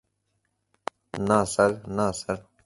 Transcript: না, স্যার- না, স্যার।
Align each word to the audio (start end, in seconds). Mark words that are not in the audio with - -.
না, 1.19 1.39
স্যার- 1.45 1.71
না, 1.97 2.07
স্যার। 2.11 2.37